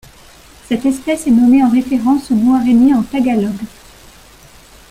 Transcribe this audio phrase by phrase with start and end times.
[0.67, 3.53] Cette espèce est nommée en référence au mot araignée en tagalog.